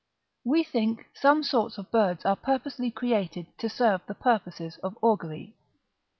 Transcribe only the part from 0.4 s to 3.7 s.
["We think some sorts of birds are purposely created to